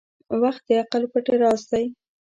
•وخت 0.41 0.61
د 0.67 0.69
عقل 0.81 1.03
پټ 1.11 1.25
راز 1.41 1.61
دی. 1.71 1.85